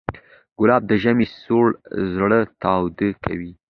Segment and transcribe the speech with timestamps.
[0.59, 1.71] ګلاب د ژمي سړه
[2.15, 3.51] زړه تاوده کوي.